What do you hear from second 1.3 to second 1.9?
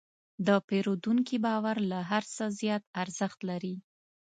باور